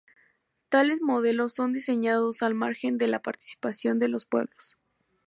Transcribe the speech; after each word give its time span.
Tales 0.69 0.99
modelos 0.99 1.53
son 1.53 1.73
diseñados 1.73 2.41
al 2.41 2.55
margen 2.55 2.97
de 2.97 3.07
la 3.07 3.19
participación 3.21 3.99
de 3.99 4.07
los 4.07 4.25
pueblos. 4.25 4.79